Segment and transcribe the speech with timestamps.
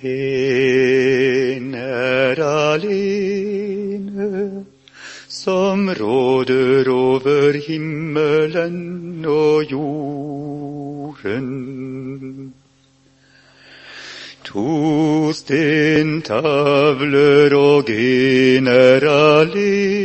[0.00, 4.28] En er alene
[5.26, 11.48] som råder over himmelen og jorden.
[14.44, 16.30] To stentavler
[17.58, 19.97] og en er alene,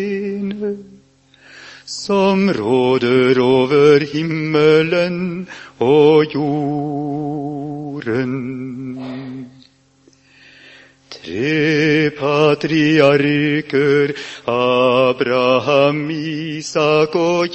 [12.63, 14.15] patriarker,
[14.47, 17.47] Abraham, Isak og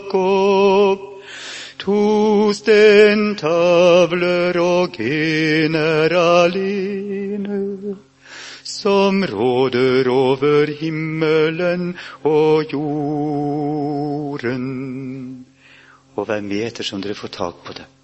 [0.00, 0.18] Jakob.
[1.78, 3.40] To stentavler
[4.60, 7.96] og en er alene,
[8.64, 14.66] som råder over himmelen og jorden.
[16.16, 17.97] Og hvem vet som dere får tak på det?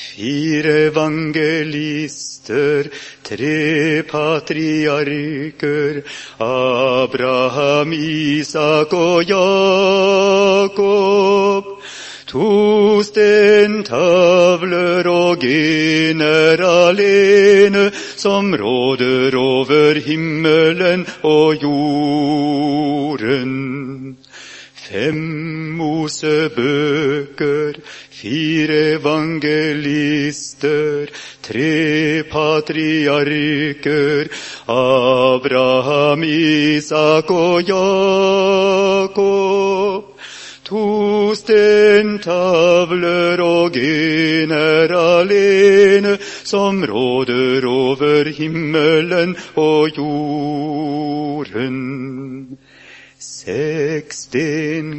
[0.00, 2.90] Fire evangelister,
[3.22, 6.02] tre patriarker,
[6.40, 10.70] Abraham, Isak og Jakob.
[12.30, 23.50] To stentavler og en er alene, som råder over himmelen og jorden.
[24.90, 25.22] Fem
[25.78, 27.69] Mosebøker,
[28.20, 31.08] fire evangelister,
[31.40, 34.28] tre patriarker,
[34.68, 39.10] Abraham, Isak og Jakob.
[40.70, 51.78] To stentavler og en er alene, som råder over himmelen og jorden.
[53.20, 54.32] Seks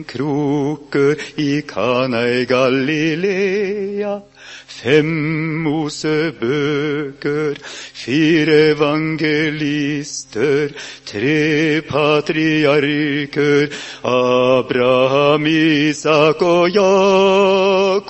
[0.05, 4.21] kroker i Kana i Galilea,
[4.67, 7.55] fem Mosebøker,
[7.97, 10.69] fire evangelister,
[11.03, 13.67] tre patriarker,
[14.05, 18.07] Abraham, Isak og Jakob.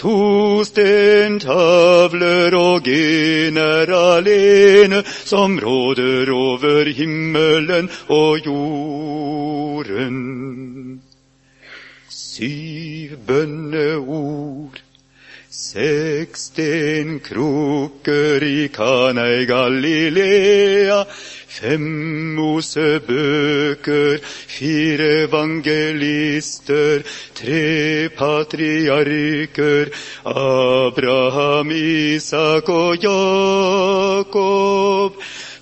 [0.00, 10.16] To stentavler og en er alene, som råder over himmelen og jorden.
[12.08, 14.80] Syv bønneord,
[15.52, 21.04] seks stenkroker i Kana i Galilea,
[21.50, 21.82] Fem
[22.36, 27.02] Mosebøker, fire evangelister,
[27.34, 29.86] tre patriarker,
[30.24, 34.32] Abraham, Isak og Jakob.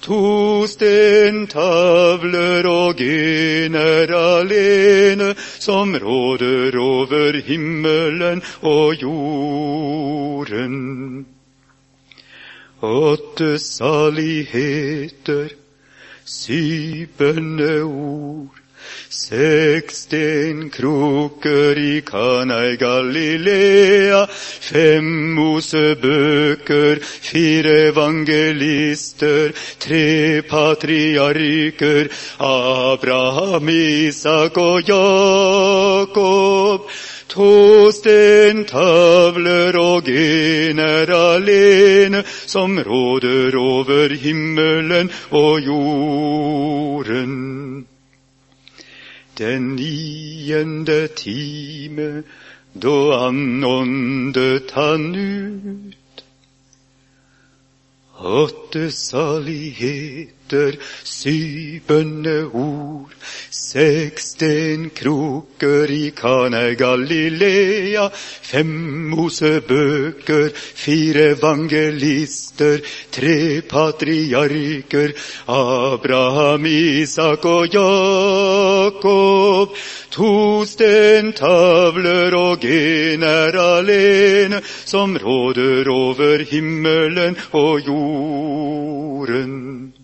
[0.08, 10.76] To stentavler og en er alene, som råder over himmelen og jorden.
[12.82, 15.48] Åtte saligheter,
[16.28, 17.16] syv
[19.08, 32.08] bønneord, kroker i Kana i Galilea, fem Mosebøker, fire evangelister, tre patriarker,
[32.38, 36.10] Abraham, Isak og Jakob.
[37.28, 47.36] To stentavler og en er alene, som råder over himmelen og jorden.
[49.38, 52.22] Den niende time,
[52.74, 56.24] da anåndet han ut.
[58.18, 58.90] Åtte
[60.48, 63.14] saligheter, syvende ord.
[63.50, 75.12] Seksten stenkroker i Kana Galilea, fem Mosebøker, fire evangelister, tre patriarker,
[75.46, 79.76] Abraham, Isak og Jakob.
[80.10, 89.97] To stentavler og en er alene, som råder over himmelen og jorden.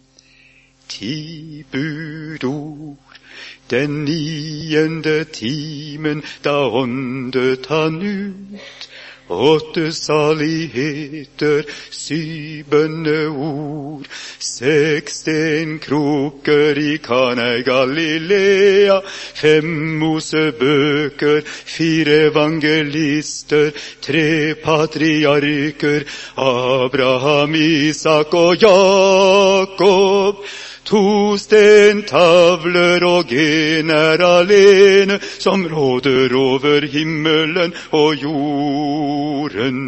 [0.95, 3.19] Ti budord,
[3.67, 8.89] den niende timen, da åndet han ut.
[9.29, 14.07] Åtte saligheter, syvende ord.
[14.39, 19.01] seks stenkroker i Kana Galilea,
[19.35, 26.05] fem Mosebøker, fire evangelister, tre patriarker,
[26.37, 30.45] Abraham, Isak og Jakob.
[30.85, 39.81] To stentavler og en er alene, som råder over himmelen og jorden.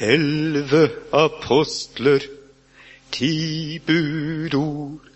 [0.00, 2.26] Elleve apostler,
[3.12, 5.11] ti budord.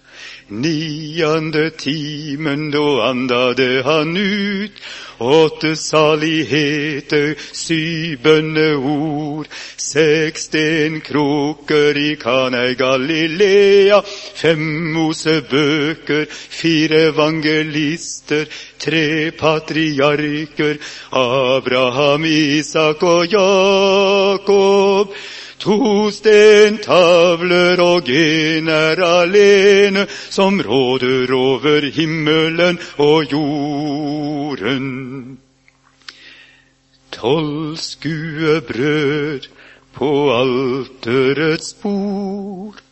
[0.49, 4.73] Niende timen då andade han ut.
[5.19, 9.47] Åtte saligheter, syv bønneord,
[9.77, 14.03] seksten kroker i Kana i Galilea,
[14.35, 18.45] fem Mosebøker, fire evangelister,
[18.79, 20.77] tre patriarker,
[21.11, 25.17] Abraham, Isak og Jakob.
[25.59, 34.89] To stentavler og en er alene, som råder over himmelen og jorden.
[37.13, 39.49] Tolv skuebrød
[39.97, 42.83] på alterets bord.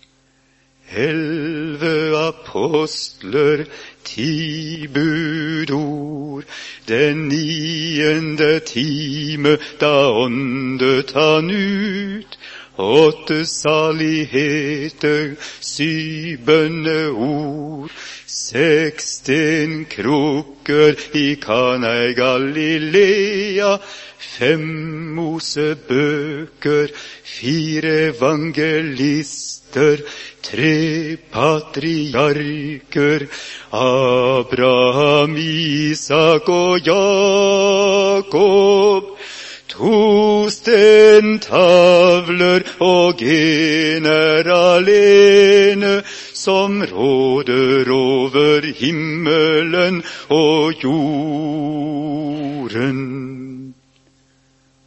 [0.97, 3.65] Elleve apostler,
[4.05, 6.45] ti budord.
[6.89, 12.39] Den niende time, da åndet han ut
[12.77, 17.91] åtte saligheter, syv bønneord,
[18.27, 23.79] seksten krukker i Kana i Galilea,
[24.19, 26.89] fem Mosebøker,
[27.23, 29.99] fire evangelister,
[30.43, 33.27] tre patriarker,
[33.71, 38.35] Abraham, Isak og Jakob.
[39.75, 41.51] To stentavler
[42.79, 52.15] og en er alene, som råder over himmelen og jorden.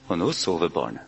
[0.07, 1.01] Og nå sover barnet.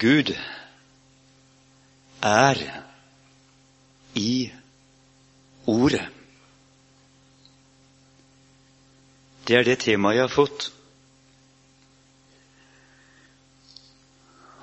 [0.00, 0.32] Gud
[2.22, 2.82] er
[4.14, 4.52] i
[5.66, 6.08] Ordet.
[9.46, 10.68] Det er det temaet jeg har fått.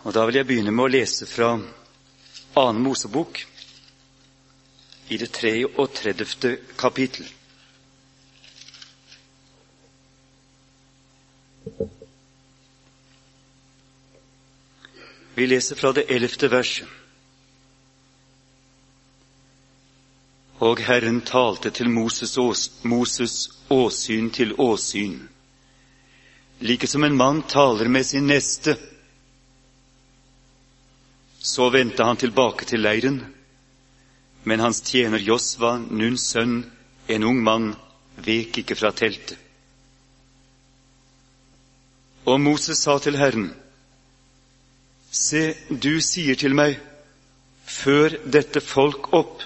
[0.04, 3.44] Og Da vil jeg begynne med å lese fra annen Mosebok
[5.10, 6.58] i det 33.
[6.78, 7.28] kapittel.
[15.36, 16.88] Vi leser fra det ellevte verset.
[20.60, 25.20] Og Herren talte til Moses, ås, Moses åsyn til åsyn,
[26.60, 28.76] like som en mann taler med sin neste.
[31.40, 33.22] Så vendte han tilbake til leiren,
[34.44, 36.66] men hans tjener Josva, Nuns sønn,
[37.08, 37.72] en ung mann,
[38.20, 39.38] vek ikke fra teltet.
[42.28, 43.54] Og Moses sa til Herren,
[45.12, 46.76] Se, du sier til meg,
[47.66, 49.42] før dette folk opp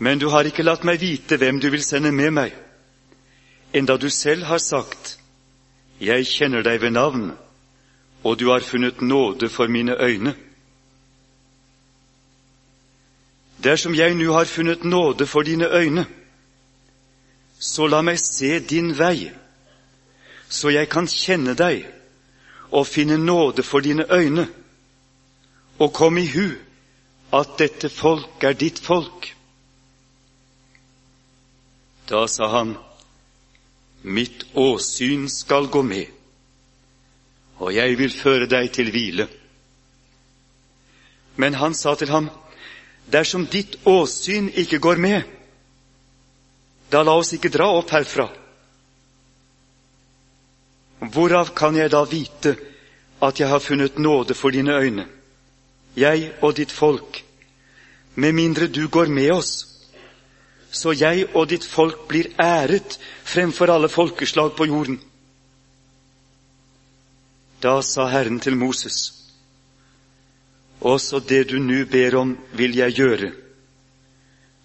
[0.00, 2.54] men du har ikke latt meg vite hvem du vil sende med meg,
[3.76, 5.18] enda du selv har sagt,
[6.00, 7.32] Jeg kjenner deg ved navn,
[8.24, 10.32] og du har funnet nåde for mine øyne.
[13.60, 16.06] Dersom jeg nå har funnet nåde for dine øyne,
[17.58, 19.28] så la meg se din vei,
[20.48, 21.84] så jeg kan kjenne deg
[22.72, 24.48] og finne nåde for dine øyne,
[25.78, 26.48] og kom i hu
[27.32, 29.34] at dette folk er ditt folk.
[32.10, 32.76] Da sa han,
[34.02, 36.06] Mitt åsyn skal gå med,
[37.60, 39.26] og jeg vil føre deg til hvile.
[41.36, 42.26] Men han sa til ham,
[43.10, 45.22] Dersom ditt åsyn ikke går med,
[46.90, 48.26] da la oss ikke dra opp herfra.
[51.14, 52.56] Hvorav kan jeg da vite
[53.22, 55.06] at jeg har funnet nåde for dine øyne,
[55.96, 57.24] jeg og ditt folk,
[58.14, 59.79] med mindre du går med oss?
[60.70, 65.00] Så jeg og ditt folk blir æret fremfor alle folkeslag på jorden.
[67.62, 69.12] Da sa Herren til Moses,
[70.80, 73.32] også det du nå ber om, vil jeg gjøre,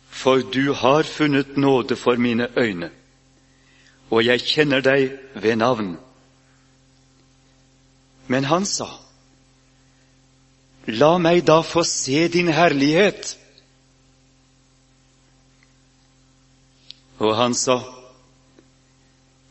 [0.10, 2.90] for du har funnet nåde for mine øyne,
[4.10, 5.98] og jeg kjenner deg ved navn.
[8.28, 8.88] Men han sa,
[10.88, 13.38] La meg da få se din herlighet.
[17.20, 17.80] Og han sa,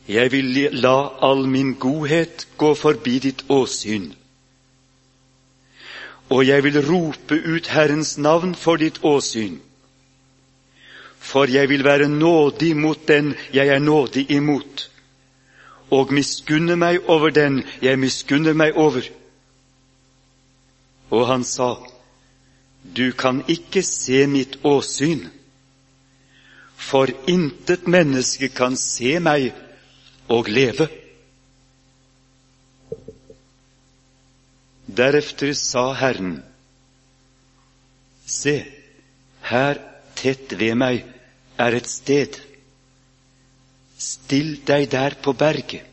[0.08, 4.12] Jeg vil la all min godhet gå forbi ditt åsyn.
[6.28, 9.60] Og jeg vil rope ut Herrens navn for ditt åsyn.
[11.18, 14.90] For jeg vil være nådig mot den jeg er nådig imot,
[15.90, 19.00] og miskunne meg over den jeg miskunner meg over.
[21.10, 21.76] Og han sa,
[22.96, 25.24] du kan ikke se mitt åsyn,
[26.76, 29.52] for intet menneske kan se meg
[30.28, 30.88] og leve.
[34.86, 36.42] Derefter sa Herren,
[38.24, 38.54] Se,
[39.44, 39.78] her
[40.16, 41.02] tett ved meg
[41.60, 42.38] er et sted.
[44.00, 45.84] Still deg der på berget.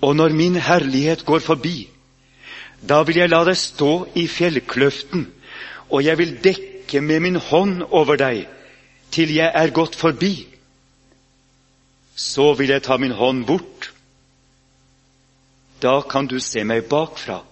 [0.00, 1.90] Og når min herlighet går forbi,
[2.80, 5.26] da vil jeg la deg stå i fjellkløften,
[5.92, 8.44] og jeg vil dekke med min hånd over deg
[9.16, 10.46] til jeg er gått forbi.
[12.16, 13.90] Så vil jeg ta min hånd bort.
[15.80, 17.42] Da kan du se meg bakfra.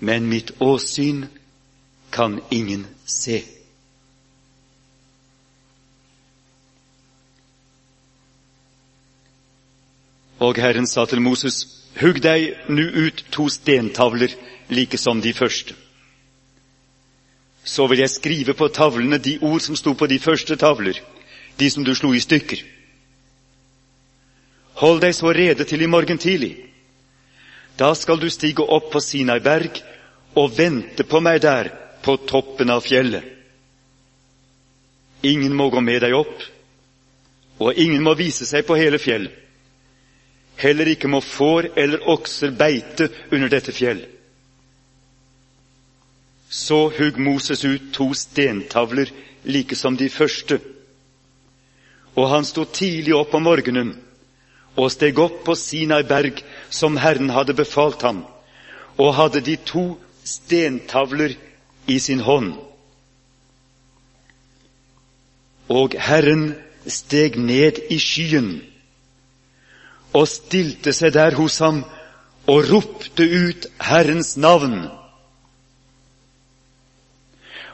[0.00, 1.26] Men mitt åsyn
[2.14, 3.42] kan ingen se.
[10.38, 11.64] Og Herren sa til Moses,
[11.98, 14.30] hugg deg nu ut to stentavler
[14.70, 15.74] like som de første.
[17.68, 20.96] Så vil jeg skrive på tavlene de ord som sto på de første tavler,
[21.60, 22.62] de som du slo i stykker.
[24.80, 26.54] Hold deg så rede til i morgen tidlig.
[27.78, 29.82] Da skal du stige opp på Sinai berg
[30.38, 31.70] og vente på meg der
[32.02, 33.24] på toppen av fjellet.
[35.26, 36.44] Ingen må gå med deg opp,
[37.58, 39.34] og ingen må vise seg på hele fjellet.
[40.58, 44.00] Heller ikke må får eller okser beite under dette fjell.
[46.50, 49.10] Så hugg Moses ut to stentavler
[49.44, 50.60] like som de første.
[52.16, 53.96] Og han sto tidlig opp om morgenen
[54.78, 56.40] og steg opp på Sinai berg
[56.70, 58.22] som Herren hadde befalt ham,
[58.96, 61.34] og hadde de to stentavler
[61.86, 62.52] i sin hånd.
[65.68, 66.52] Og Herren
[66.86, 68.52] steg ned i skyen
[70.16, 71.82] og stilte seg der hos ham
[72.48, 74.86] og ropte ut Herrens navn.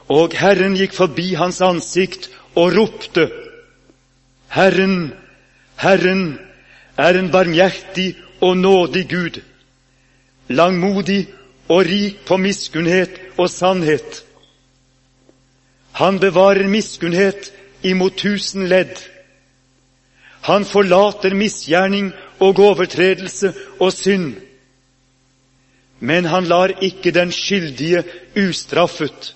[0.09, 3.29] Og Herren gikk forbi hans ansikt og ropte,
[4.55, 5.15] Herren,
[5.81, 6.39] Herren
[6.97, 9.41] er en barmhjertig og nådig Gud,
[10.49, 11.27] langmodig
[11.69, 14.23] og rik på miskunnhet og sannhet.
[15.93, 18.99] Han bevarer miskunnhet imot tusen ledd.
[20.45, 24.35] Han forlater misgjerning og overtredelse og synd.
[26.01, 28.05] Men han lar ikke den skyldige
[28.37, 29.35] ustraffet.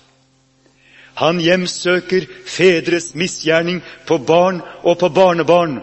[1.19, 5.81] Han hjemsøker fedres misgjerning på barn og på barnebarn,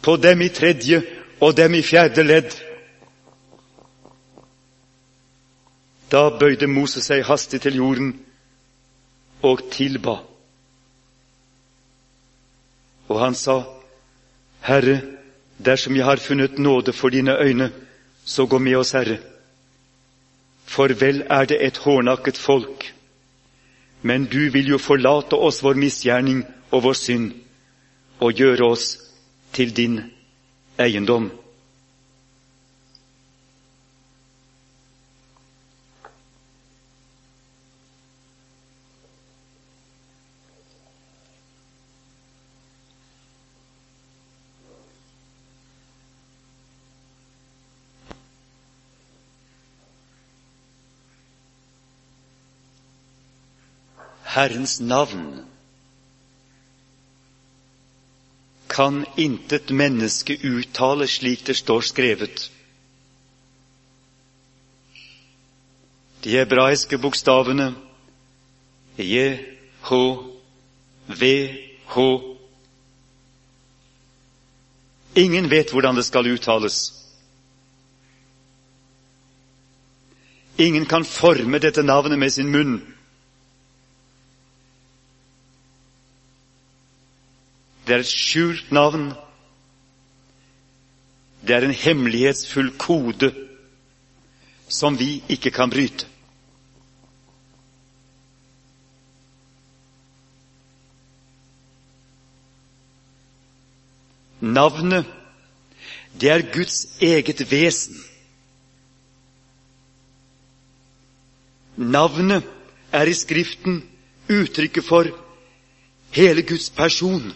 [0.00, 1.02] på dem i tredje
[1.40, 2.54] og dem i fjerde ledd.
[6.08, 8.14] Da bøyde Moses seg hastig til jorden
[9.44, 10.16] og tilba.
[13.12, 13.60] Og han sa,
[14.64, 15.00] Herre,
[15.60, 17.72] dersom jeg har funnet nåde for dine øyne,
[18.24, 19.18] så gå med oss, Herre.
[20.64, 22.93] For vel er det et hårnakket folk,
[24.04, 27.30] men du vil jo forlate oss vår misgjerning og vår synd
[28.20, 28.88] og gjøre oss
[29.56, 30.00] til din
[30.78, 31.30] eiendom.
[54.34, 55.44] Herrens navn
[58.66, 62.50] kan intet menneske uttale slik det står skrevet.
[66.24, 67.74] De hebraiske bokstavene
[68.98, 69.44] JHVH
[75.14, 76.92] Ingen vet hvordan det skal uttales.
[80.58, 82.93] Ingen kan forme dette navnet med sin munn.
[87.94, 89.12] Det er et skjult navn.
[91.46, 93.28] Det er en hemmelighetsfull kode
[94.66, 96.08] som vi ikke kan bryte.
[104.40, 105.06] Navnet,
[106.18, 108.02] det er Guds eget vesen.
[111.76, 112.42] Navnet
[112.90, 113.80] er i Skriften
[114.26, 115.14] uttrykket for
[116.10, 117.30] hele Guds person.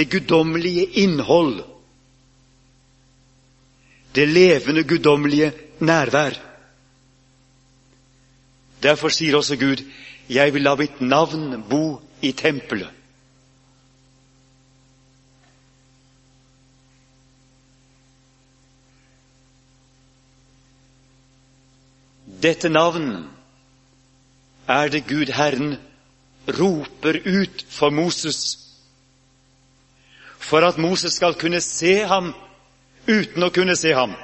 [0.00, 1.64] Det guddommelige innhold,
[4.14, 6.38] det levende guddommelige nærvær.
[8.82, 9.84] Derfor sier også Gud,
[10.28, 12.88] 'Jeg vil la mitt navn bo i tempelet'.
[22.42, 23.28] Dette navn
[24.68, 25.76] er det Gud Herren
[26.48, 28.69] roper ut for Moses,
[30.40, 32.32] for at Moses skal kunne se ham
[33.08, 34.14] uten å kunne se ham.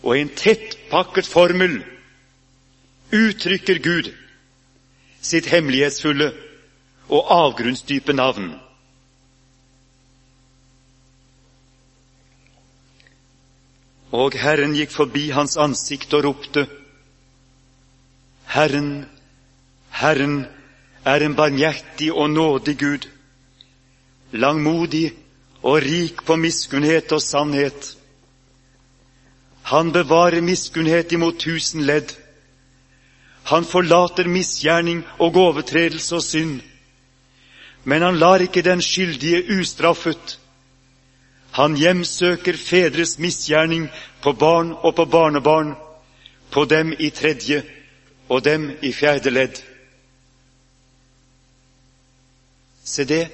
[0.00, 1.82] Og i en tettpakket formel
[3.12, 4.08] uttrykker Gud
[5.20, 6.30] sitt hemmelighetsfulle
[7.12, 8.54] og avgrunnsdype navn.
[14.10, 16.64] Og Herren gikk forbi hans ansikt og ropte,
[18.50, 19.04] Herren,
[19.94, 20.40] Herren
[21.04, 23.08] er en barmhjertig og nådig Gud,
[24.32, 25.12] langmodig
[25.62, 27.96] og rik på miskunnhet og sannhet.
[29.62, 32.16] Han bevarer miskunnhet imot tusen ledd.
[33.44, 36.60] Han forlater misgjerning og overtredelse og synd.
[37.84, 40.38] Men han lar ikke den skyldige ustraffet.
[41.52, 43.88] Han hjemsøker fedres misgjerning
[44.22, 45.74] på barn og på barnebarn,
[46.50, 47.62] på dem i tredje
[48.28, 49.62] og dem i fjerde ledd.
[52.90, 53.28] Se, det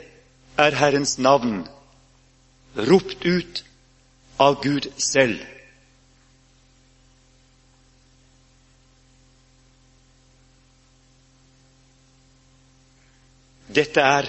[0.60, 1.62] er Herrens navn,
[2.76, 3.62] ropt ut
[4.38, 5.40] av Gud selv.
[13.76, 14.28] Dette er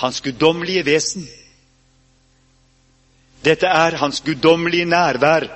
[0.00, 1.26] hans guddommelige vesen.
[3.44, 5.50] Dette er hans guddommelige nærvær.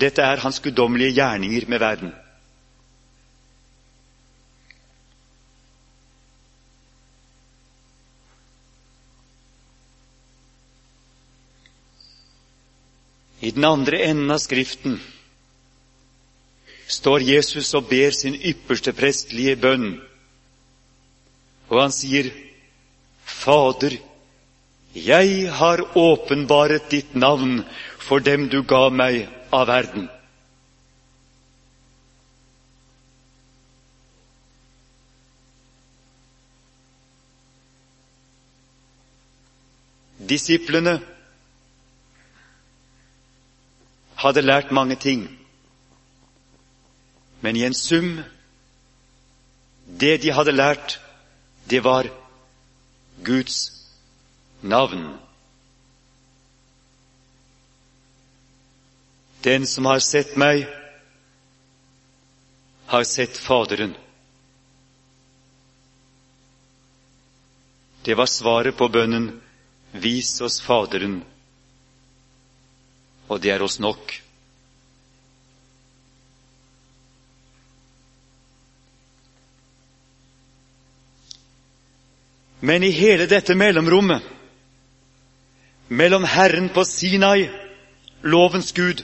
[0.00, 2.12] Dette er hans guddommelige gjerninger med verden.
[13.40, 14.98] I den andre enden av Skriften
[16.90, 19.94] står Jesus og ber sin ypperste prestlige bønn,
[21.70, 22.28] og han sier,
[23.24, 23.94] Fader,
[24.92, 27.60] jeg har åpenbaret ditt navn
[28.02, 29.22] for dem du ga meg
[29.54, 30.08] av verden.
[40.30, 40.98] Disiplene
[44.20, 45.24] hadde lært mange ting,
[47.40, 48.20] men i en sum
[50.00, 51.00] Det de hadde lært,
[51.70, 52.06] det var
[53.24, 53.56] Guds
[54.62, 55.18] navn.
[59.44, 60.62] Den som har sett meg,
[62.86, 63.96] har sett Faderen.
[68.04, 69.32] Det var svaret på bønnen
[69.92, 71.20] Vis oss Faderen,
[73.30, 74.16] og det er oss nok.
[82.60, 84.26] Men i hele dette mellomrommet,
[85.88, 87.48] mellom Herren på Sinai,
[88.22, 89.00] lovens Gud,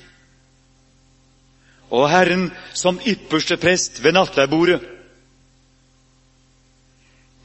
[1.91, 4.83] og Herren som ypperste prest ved nattverdbordet,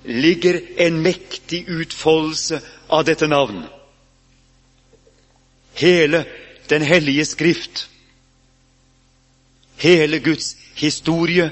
[0.04, 2.58] ligger en mektig utfoldelse
[2.90, 3.62] av dette navn.
[5.78, 6.26] Hele
[6.72, 7.90] Den hellige Skrift,
[9.78, 11.50] hele Guds historie,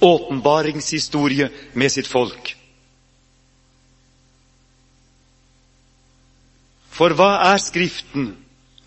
[0.00, 2.54] åpenbaringshistorie med sitt folk.
[6.96, 8.30] For hva er Skriften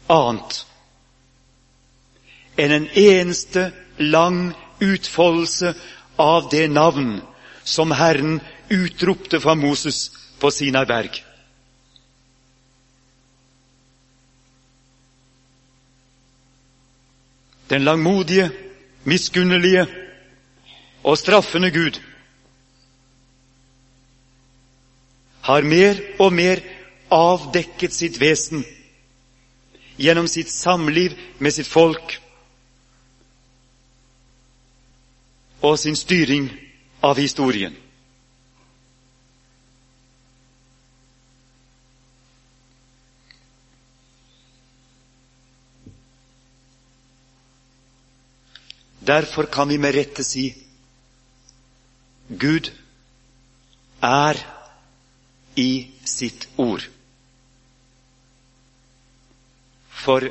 [0.10, 0.64] annet
[2.60, 3.70] enn en eneste
[4.02, 4.42] lang
[4.82, 5.76] utfoldelse
[6.20, 7.20] av det navn
[7.64, 8.40] som Herren
[8.74, 10.08] utropte fra Moses
[10.42, 11.22] på Sinai berg?
[17.70, 18.52] Den langmodige,
[19.04, 19.88] miskunnelige
[21.04, 22.00] og straffende Gud
[25.42, 26.60] har mer og mer
[27.12, 28.66] avdekket sitt vesen
[29.98, 32.20] gjennom sitt samliv med sitt folk
[35.62, 36.50] og sin styring
[37.04, 37.76] av historien.
[49.10, 50.52] Derfor kan vi med rette si
[52.30, 52.70] Gud
[54.06, 54.38] er
[55.56, 55.72] i
[56.06, 56.84] sitt ord.
[59.90, 60.30] For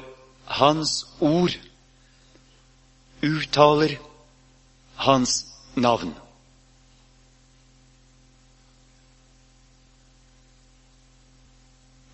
[0.61, 1.57] Hans ord
[3.23, 3.97] uttaler
[4.97, 5.35] Hans
[5.75, 6.15] navn.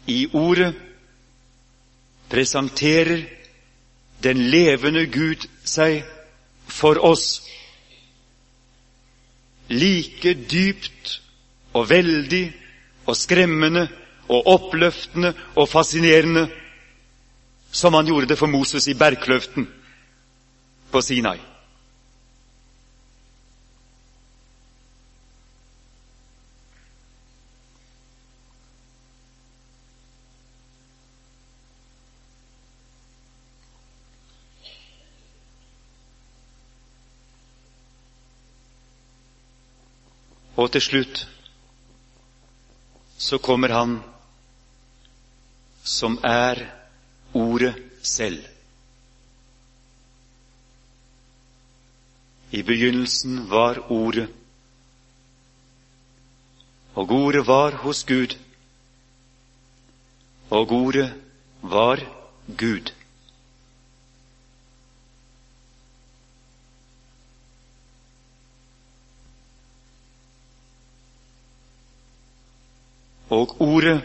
[0.06, 0.74] I ordet
[2.32, 3.28] presenterer
[4.24, 6.02] den levende Gud seg
[6.66, 7.42] for oss
[9.68, 11.20] like dypt
[11.74, 12.44] og veldig
[13.06, 13.88] og skremmende
[14.28, 16.48] og oppløftende og fascinerende
[17.74, 19.66] som han gjorde det for Moses i bergkløften
[20.92, 21.38] på Sinai.
[40.64, 41.18] Og til slutt
[43.20, 43.98] så kommer han
[45.84, 46.62] som er
[47.34, 48.44] Ordet selv.
[52.50, 54.28] I begynnelsen var Ordet,
[56.94, 58.38] og Ordet var hos Gud,
[60.50, 61.10] og Ordet
[61.62, 62.06] var
[62.46, 62.94] Gud.
[73.34, 74.02] Og ordet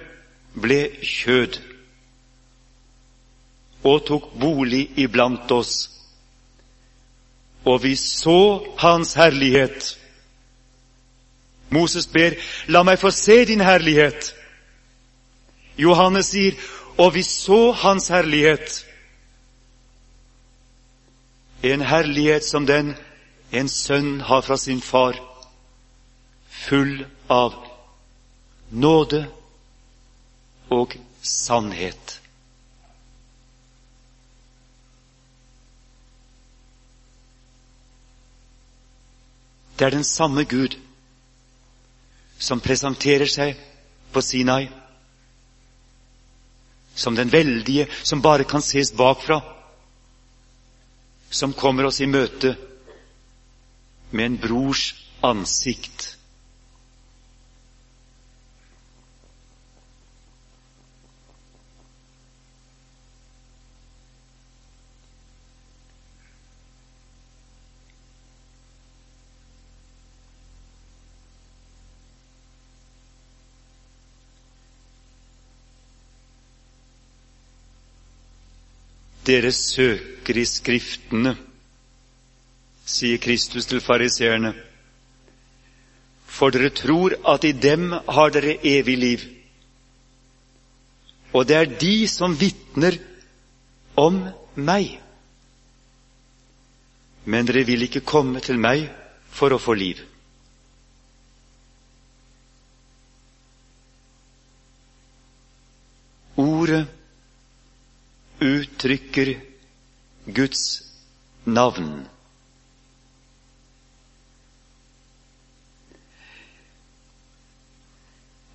[0.57, 1.59] ble kjød
[3.83, 5.89] og tok bolig iblant oss.
[7.65, 9.97] Og vi så Hans herlighet.
[11.69, 12.35] Moses ber,
[12.67, 14.33] la meg få se din herlighet.
[15.77, 16.57] Johannes sier,
[16.97, 18.85] og vi så Hans herlighet.
[21.63, 22.95] En herlighet som den
[23.51, 25.17] en sønn har fra sin far,
[26.49, 27.68] full av
[28.69, 29.27] nåde
[30.69, 32.19] og sannhet.
[39.79, 40.75] Det er den samme Gud
[42.39, 43.55] som presenterer seg
[44.11, 44.67] på Sinai
[46.99, 49.41] som den veldige som bare kan ses bakfra,
[51.29, 52.55] som kommer oss i møte
[54.11, 54.83] med en brors
[55.23, 56.18] ansikt.
[79.29, 81.35] Dere søker i Skriftene,
[82.89, 84.55] sier Kristus til fariseerne,
[86.25, 89.25] for dere tror at i dem har dere evig liv.
[91.33, 92.97] Og det er de som vitner
[93.99, 94.23] om
[94.55, 94.95] meg.
[97.29, 98.87] Men dere vil ikke komme til meg
[99.29, 100.01] for å få liv.
[106.39, 106.87] Ordet
[108.39, 109.35] uttrykker
[110.25, 110.81] Guds
[111.43, 112.07] navn.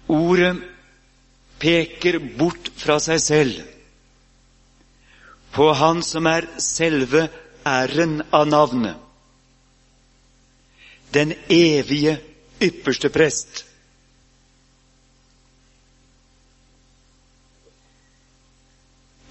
[0.06, 0.56] Ordet
[1.58, 3.62] peker bort fra seg selv
[5.54, 7.28] på Han som er selve
[7.64, 8.96] æren av navnet.
[11.14, 12.18] Den evige
[12.62, 13.62] ypperste prest.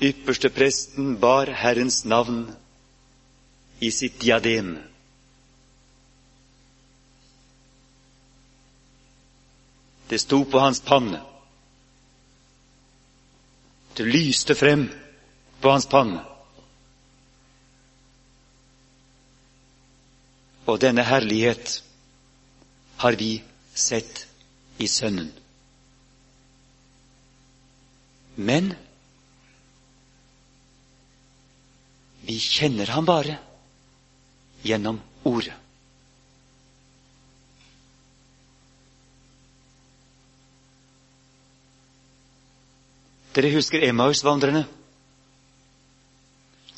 [0.03, 2.41] Ypperste presten bar Herrens navn
[3.79, 4.73] i sitt diadem.
[10.07, 11.21] Det sto på hans panne.
[13.95, 14.89] Det lyste frem
[15.61, 16.19] på hans panne.
[20.67, 21.79] Og denne herlighet
[22.97, 23.37] har vi
[23.73, 24.25] sett
[24.83, 25.31] i Sønnen.
[28.35, 28.73] Men
[32.25, 33.37] Vi kjenner ham bare
[34.63, 35.55] gjennom Ordet.
[43.33, 44.65] Dere husker Emmaus-vandrerne?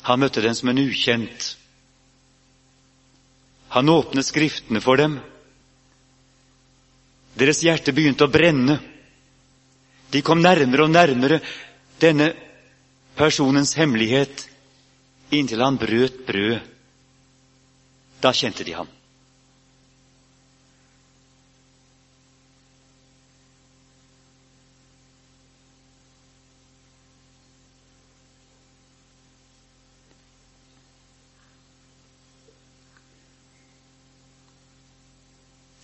[0.06, 1.50] Han møtte dem som en ukjent.
[3.74, 5.18] Han åpnet Skriftene for dem.
[7.36, 8.78] Deres hjerte begynte å brenne.
[10.14, 11.42] De kom nærmere og nærmere
[12.00, 12.30] denne
[13.18, 14.46] personens hemmelighet
[15.30, 16.60] inntil han brøt brød.
[18.22, 18.88] Da kjente de ham.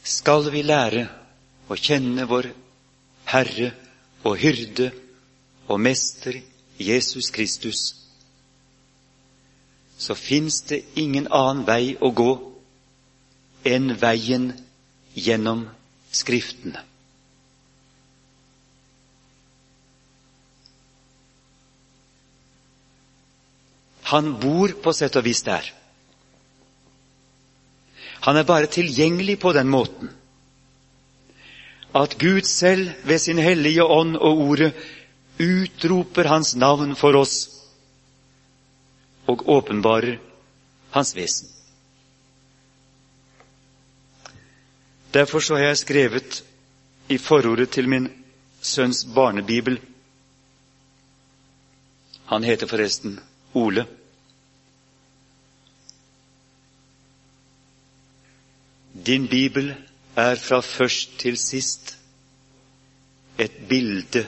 [0.03, 1.07] Skal vi lære
[1.71, 2.51] å kjenne vår
[3.33, 3.73] Herre
[4.29, 4.91] og Hyrde
[5.67, 6.37] og Mester
[6.79, 8.02] Jesus Kristus,
[10.03, 12.33] så fins det ingen annen vei å gå
[13.69, 14.51] enn veien
[15.15, 15.69] gjennom
[16.13, 16.83] Skriftene.
[24.13, 25.71] Han bor på sett og vis der.
[28.27, 30.11] Han er bare tilgjengelig på den måten
[31.97, 34.71] at Gud selv ved sin hellige ånd og ordet
[35.41, 37.62] utroper Hans navn for oss
[39.27, 40.19] og åpenbarer
[40.91, 41.49] Hans vesen.
[45.15, 46.45] Derfor så har jeg skrevet
[47.09, 48.09] i forordet til min
[48.61, 49.81] sønns barnebibel
[52.33, 53.21] Han heter forresten
[53.55, 53.87] Ole.
[59.07, 59.75] Din bibel
[60.17, 61.99] er fra først til sist
[63.39, 64.27] et bilde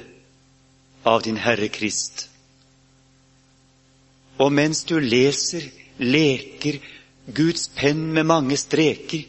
[1.05, 2.29] av din Herre Krist.
[4.39, 5.69] Og mens du leser,
[5.99, 6.81] leker
[7.35, 9.25] Guds penn med mange streker,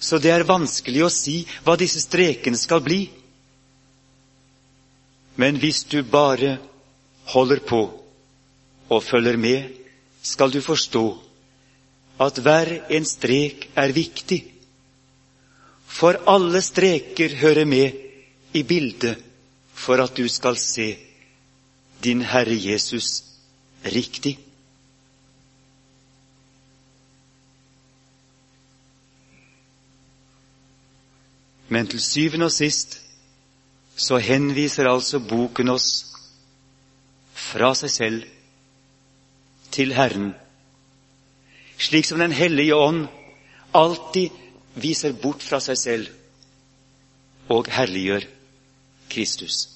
[0.00, 3.06] så det er vanskelig å si hva disse strekene skal bli.
[5.40, 6.56] Men hvis du bare
[7.32, 7.80] holder på
[8.88, 9.70] og følger med,
[10.22, 11.06] skal du forstå
[12.24, 14.40] at hver en strek er viktig
[15.96, 19.22] for alle streker hører med i bildet
[19.76, 20.96] for at du skal se
[22.04, 23.22] din Herre Jesus
[23.84, 24.38] riktig.
[31.68, 33.00] Men til syvende og sist
[33.96, 35.90] så henviser altså boken oss
[37.36, 38.24] fra seg selv
[39.72, 40.34] til Herren,
[41.78, 43.06] slik som Den hellige ånd
[43.74, 44.30] alltid
[44.74, 48.24] viser bort fra seg selv og herliggjør
[49.10, 49.75] Kristus.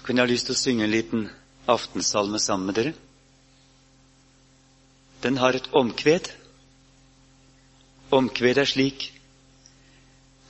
[0.00, 1.24] Så kunne jeg ha lyst til å synge en liten
[1.68, 2.92] aftensalme sammen med dere.
[5.20, 6.30] Den har et omkved.
[8.16, 9.10] Omkvedet er slik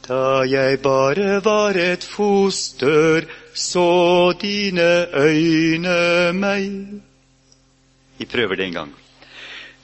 [0.07, 5.99] Da jeg bare var et foster, så dine øyne
[6.33, 7.03] meg.
[8.23, 8.97] Vi prøver det en gang.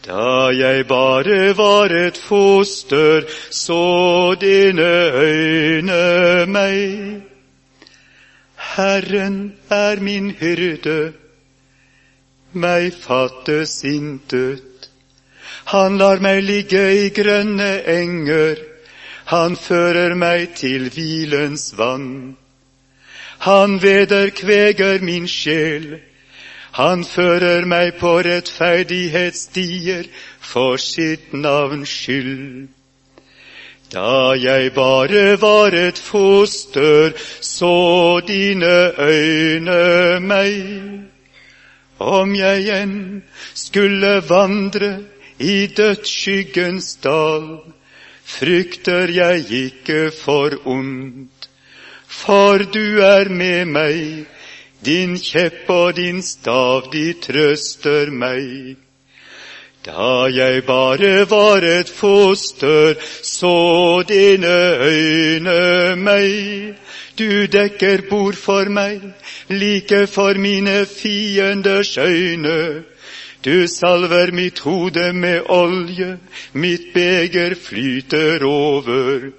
[0.06, 4.92] Da jeg bare var et foster, så dine
[5.26, 7.25] øyne meg.
[8.76, 11.12] Herren er min hyrde,
[12.52, 14.90] meg fattes intet.
[15.72, 18.60] Han lar meg ligge i grønne enger,
[19.32, 22.36] han fører meg til hvilens vann.
[23.48, 25.88] Han vederkveger min sjel,
[26.76, 30.12] han fører meg på rettferdighetsstier
[30.52, 32.75] for sitt navns skyld.
[33.92, 41.06] Da jeg bare var et foster, så dine øyne meg.
[41.98, 43.22] Om jeg enn
[43.54, 44.90] skulle vandre
[45.38, 47.46] i dødsskyggens dal,
[48.26, 51.48] frykter jeg ikke for ondt,
[52.06, 54.26] for du er med meg,
[54.84, 58.85] din kjepp og din stav, de trøster meg.
[59.86, 66.74] Da jeg bare var et foster, så dine øyne meg.
[67.18, 69.04] Du dekker bord for meg,
[69.48, 72.82] like for mine fienders øyne.
[73.44, 76.18] Du salver mitt hode med olje,
[76.52, 79.30] mitt beger flyter over.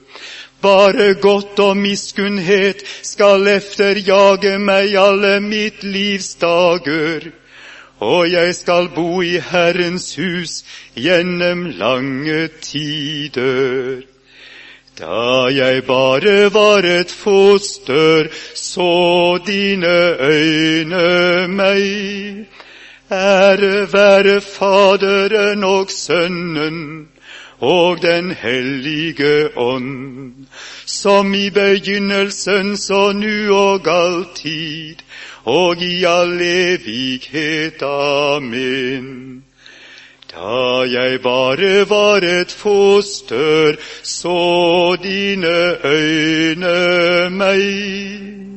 [0.61, 7.27] Bare godt og miskunnhet skal efterjage meg alle mitt livs dager
[7.99, 10.63] og jeg skal bo i Herrens hus
[10.95, 14.03] gjennom lange tider.
[14.97, 22.47] Da jeg bare var et foster, så dine øyne meg.
[23.11, 27.07] Ære være Faderen og Sønnen
[27.59, 30.33] og Den hellige ånd,
[30.85, 34.95] som i begynnelsen så nu og alltid
[35.47, 37.81] og i all evighet.
[37.81, 39.43] Amen.
[40.27, 48.56] Da jeg bare var et foster, så dine øyne meg.